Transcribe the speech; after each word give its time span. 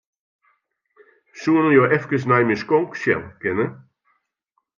Soenen 1.41 1.75
jo 1.75 1.85
efkes 1.99 2.23
nei 2.31 2.43
myn 2.45 2.61
skonk 2.63 2.97
sjen 3.01 3.23
kinne? 3.41 3.67